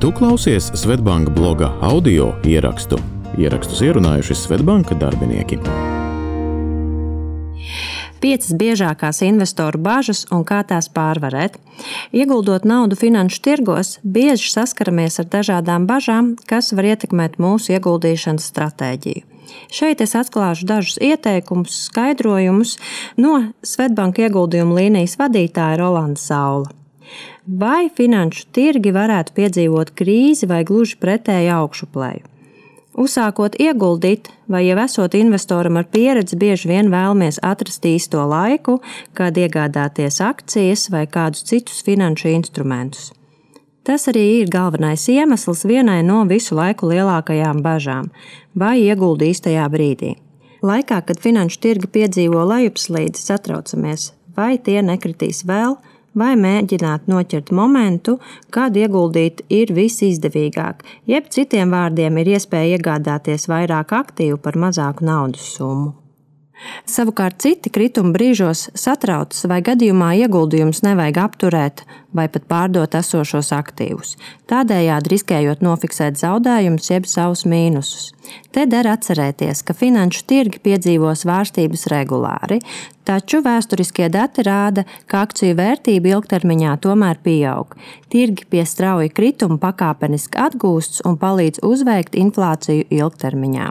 [0.00, 2.96] Tu klausies Svetbanka bloga audio ierakstu.
[3.36, 5.58] Ierakstus ierunājuši Svetbanka darbinieki.
[8.24, 11.60] Piecas biežākās investoru bažas un kā tās pārvarēt.
[12.16, 19.28] Ieguldot naudu finanšu tirgos, bieži saskaramies ar dažādām bažām, kas var ietekmēt mūsu ieguldīšanas stratēģiju.
[19.68, 22.78] Šeit es atklāšu dažus ieteikumus, skaidrojumus
[23.20, 26.79] no Svetbanka ieguldījuma līnijas vadītāja Rolanda Saula.
[27.46, 32.26] Vai finanšu tirgi varētu piedzīvot krīzi vai gluži pretēju augšuplēju?
[33.00, 38.80] Uzsākot ieguldīt, vai jau esot investoram ar pieredzi, bieži vien vēlamies atrast īsto laiku,
[39.14, 43.12] kad iegādāties akcijas vai kādus citus finanšu instrumentus.
[43.86, 48.10] Tas arī ir galvenais iemesls vienai no visu laiku lielākajām bažām-
[48.62, 50.16] vai ieguldīt īstajā brīdī.
[50.62, 55.78] Laikā, kad finanšu tirgi piedzīvo lejupslīdi, satraucamies, vai tie nekritīs vēl,
[56.14, 58.18] vai mēģināt noķert momentu,
[58.50, 65.46] kad ieguldīt ir visizdevīgāk, jeb citiem vārdiem ir iespēja iegādāties vairāk aktīvu par mazāku naudas
[65.56, 65.99] summu.
[66.88, 71.84] Savukārt citi krituma brīžos satraucas, vai gadījumā ieguldījumus nevajag apturēt
[72.16, 74.16] vai pat pārdot esošos aktīvus,
[74.50, 78.10] tādējādi riskējot nofiksēt zaudējumus jeb savus mīnusus.
[78.54, 82.60] Te der atcerēties, ka finanšu tirgi piedzīvo svārstības regulāri,
[83.08, 87.76] taču vēsturiskie dati rāda, ka akciju vērtība ilgtermiņā tomēr pieaug.
[88.12, 93.70] Tirgi pie strauja krituma pakāpeniski atgūsts un palīdz uzveikt inflāciju ilgtermiņā.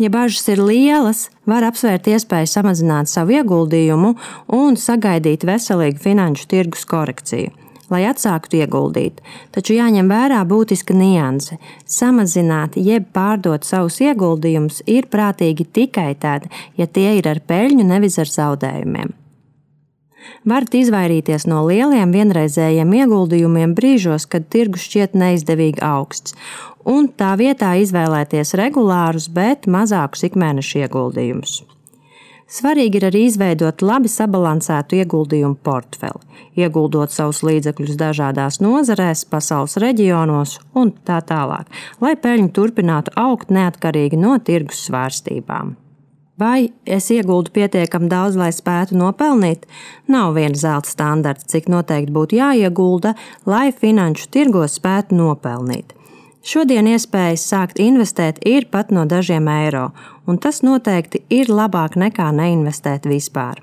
[0.00, 4.14] Ja bažas ir lielas, var apsvērt iespēju samazināt savu ieguldījumu
[4.56, 7.52] un sagaidīt veselīgu finanšu tirgus korekciju,
[7.92, 9.20] lai atsāktu ieguldīt.
[9.52, 11.60] Taču jāņem vērā būtiska nianse.
[11.84, 16.48] Samazināt jeb pārdot savus ieguldījumus ir prātīgi tikai tad,
[16.80, 19.12] ja tie ir ar peļņu, nevis ar zaudējumiem.
[20.48, 26.34] Varat izvairīties no lieliem vienreizējiem ieguldījumiem brīžos, kad tirgus šķiet neizdevīgi augsts,
[26.88, 31.60] un tā vietā izvēlēties regulārus, bet mazākus ikmēneša ieguldījumus.
[32.52, 36.20] Svarīgi ir arī izveidot labi sabalansētu ieguldījumu portfeli,
[36.60, 41.70] ieguldot savus līdzekļus dažādās nozarēs, pasaules reģionos un tā tālāk,
[42.04, 45.78] lai peļņa turpinātu augt neatkarīgi no tirgus svārstībām.
[46.42, 49.64] Vai es ieguldu pietiekami daudz, lai spētu nopelnīt?
[50.12, 53.14] Nav viena zelta standarta, cik noteikti būtu jāiegulda,
[53.46, 55.96] lai finanšu tirgos spētu nopelnīt.
[56.42, 59.92] Šodien iespējas sākt investēt ir pat no dažiem eiro,
[60.26, 63.62] un tas noteikti ir labāk nekā neinvestēt vispār.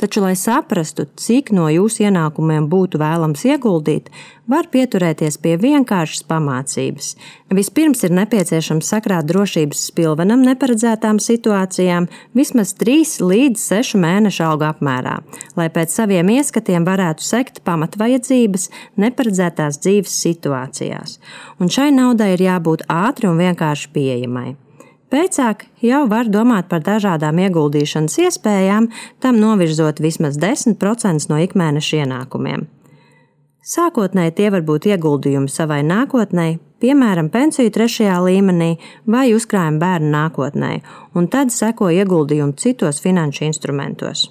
[0.00, 4.06] Taču, lai saprastu, cik no jūsu ienākumiem būtu vēlams ieguldīt,
[4.48, 7.10] var pieturēties pie vienkāršas pamācības.
[7.52, 15.18] Vispirms ir nepieciešams sakrāt drošības spilvenam neparedzētām situācijām vismaz 3 līdz 6 mēnešu algu apmērā,
[15.60, 18.70] lai pēc saviem ieskatiem varētu sekt pamatvajadzības
[19.04, 21.20] neparedzētās dzīves situācijās.
[21.60, 24.56] Un šai naudai ir jābūt ātri un vienkārši pieejamai.
[25.10, 28.86] Pēcāk jau var domāt par dažādām ieguldīšanas iespējām,
[29.18, 32.68] tam novirzot vismaz 10% no ikmēneša ienākumiem.
[33.66, 36.46] Sākotnēji tie var būt ieguldījumi savai nākotnē,
[36.80, 38.70] piemēram, pensiju trešajā līmenī
[39.10, 40.72] vai uzkrājuma bērnu nākotnē,
[41.18, 44.28] un tad seko ieguldījumi citos finanšu instrumentos.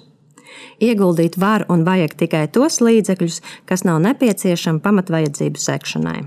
[0.80, 6.20] Ieguldīt var un vajag tikai tos līdzekļus, kas nav nepieciešami pamatvajadzību sekšanai.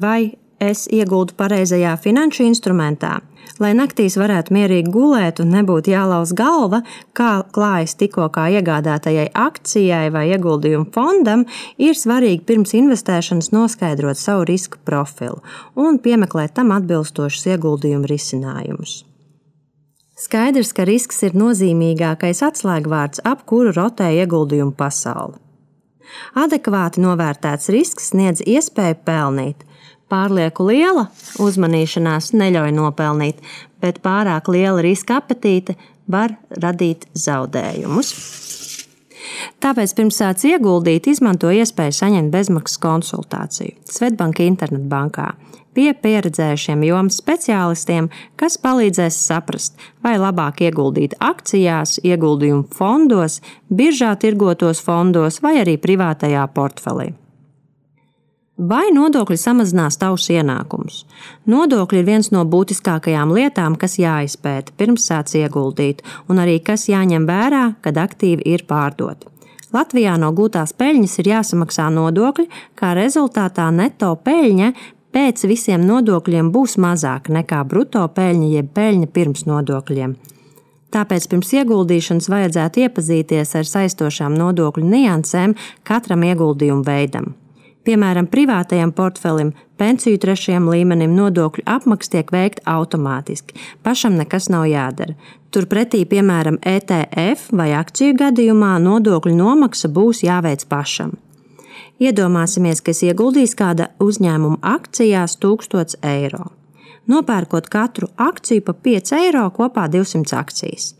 [0.00, 3.18] Vai es ieguldu pareizajā finanšu instrumentā,
[3.62, 6.82] lai naktīs varētu mierīgi gulēt un nebūtu jālauz galva,
[7.18, 11.44] kā klājas tikko kā iegādātajai akcijai vai ieguldījumu fondam,
[11.78, 15.42] ir svarīgi pirms investēšanas noskaidrot savu risku profilu
[15.74, 19.02] un piemeklēt tam atbilstošus ieguldījumu risinājumus.
[20.22, 25.40] Skaidrs, ka risks ir nozīmīgākais atslēgvārds, ap kuru rotē ieguldījumu pasauli.
[26.38, 29.64] Adekvāti novērtēts risks sniedz iespēju pelnīt,
[30.12, 31.06] Pārlieku liela
[31.40, 33.38] uzmanīšanās neļauj nopelnīt,
[33.80, 35.78] bet pārāk liela riska apetīte
[36.10, 38.12] var radīt zaudējumus.
[39.62, 45.30] Tāpēc pirms sāc ieguldīt, izmanto iespēju saņemt bezmaksas konsultāciju Svetbanka internetbankā
[45.72, 53.40] pie pieredzējušiem jomas speciālistiem, kas palīdzēs saprast, vai labāk ieguldīt akcijās, ieguldījumu fondos,
[53.72, 57.12] biržā tirgotos fondos vai arī privātajā portfelī.
[58.60, 61.06] Vai nodokļi samazinās tavus ienākumus?
[61.48, 67.24] Nodokļi ir viens no būtiskākajām lietām, kas jāizpēta pirms sāc ieguldīt, un arī kas jāņem
[67.24, 69.30] vērā, kad aktīvi ir pārdoti.
[69.72, 72.46] Latvijā no gūtās peļņas ir jāsamaksā nodokļi,
[72.76, 74.72] kā rezultātā neto peļņa
[75.16, 80.18] pēc visiem nodokļiem būs mazāka nekā bruto peļņa jeb peļņa pirms nodokļiem.
[80.92, 85.56] Tāpēc pirms ieguldīšanas vajadzētu iepazīties ar saistošām nodokļu niansēm
[85.88, 87.32] katram ieguldījumu veidam.
[87.82, 89.50] Piemēram, privātajam portfelim,
[89.80, 93.56] pensiju trešajam līmenim nodokļu apmaksa tiek veikta automātiski.
[93.82, 95.16] Pašam nekas nav jādara.
[95.52, 101.16] Turpretī, piemēram, ETF vai akciju gadījumā nodokļu nomaksa būs jāveic pašam.
[102.02, 106.52] Iedomāsimies, ka es ieguldīšu kāda uzņēmuma akcijās 1000 eiro.
[107.10, 110.92] Nopērkot katru akciju pa 5 eiro, kopā 200 akcijas.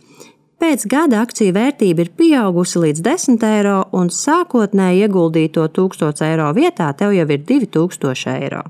[0.63, 6.87] Pēc gada akciju vērtība ir pieaugusi līdz 10 eiro, un sākotnēji ieguldīto 1000 eiro vietā
[6.95, 8.61] tev jau ir 2000 eiro.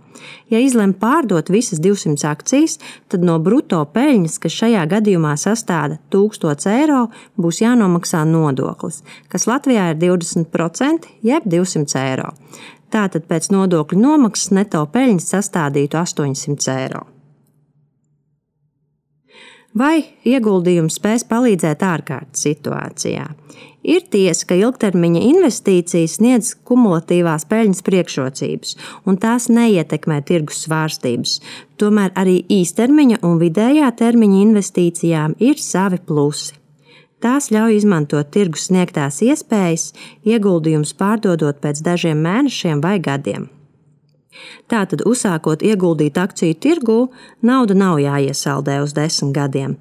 [0.49, 2.79] Ja izlem pārdot visas 200 akcijas,
[3.13, 7.05] tad no brutto peļņas, kas šajā gadījumā sastāda 1000 eiro,
[7.37, 12.33] būs jānomaksā nodoklis, kas Latvijā ir 20% jeb 200 eiro.
[12.89, 17.11] Tātad pēc nodokļu nomaksas neto peļņas sastādītu 800 eiro.
[19.73, 23.31] Vai ieguldījums spēs palīdzēt ārkārtas situācijā?
[23.83, 28.75] Ir tiesa, ka ilgtermiņa investīcijas sniedz kumulatīvās peļņas priekšrocības,
[29.09, 31.39] un tās neietekmē tirgus svārstības.
[31.81, 36.53] Tomēr arī īstermiņa un vidējā termiņa investīcijām ir savi plusi.
[37.23, 39.93] Tās ļauj izmantot tirgus sniegtās iespējas,
[40.27, 43.49] ieguldījumus pārdodot pēc dažiem mēnešiem vai gadiem.
[44.71, 46.99] Tātad, uzsākot ieguldīt akciju tirgū,
[47.43, 49.77] nauda nav jāiesaldē uz desmit gadiem.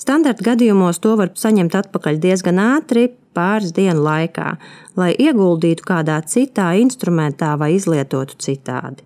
[0.00, 4.54] Standarta gadījumos to var saņemt atpakaļ diezgan ātri, pāris dienu laikā,
[4.96, 9.04] lai ieguldītu kādā citā instrumentā vai izlietotu citādi.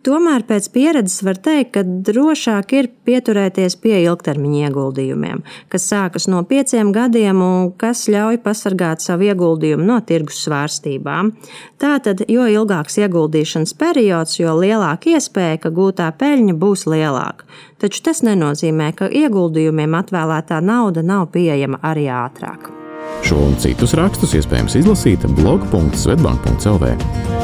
[0.00, 6.40] Tomēr pēc pieredzes var teikt, ka drošāk ir pieturēties pie ilgtermiņa ieguldījumiem, kas sākas no
[6.48, 11.34] pieciem gadiem un kas ļauj pasargāt savu ieguldījumu no tirgus svārstībām.
[11.82, 17.44] Tātad, jo ilgāks ieguldīšanas periods, jo lielāka iespēja, ka gūtā peļņa būs lielāka.
[17.80, 22.72] Taču tas nenozīmē, ka ieguldījumiem atvēlētā nauda nav pieejama arī ātrāk.
[23.26, 27.39] Šo un citus rakstus iespējams izlasīt blog.svetbank.cl.